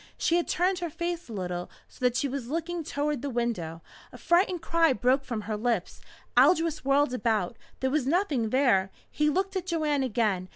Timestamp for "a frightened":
4.11-4.63